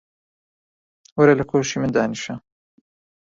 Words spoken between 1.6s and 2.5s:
من دانیشە.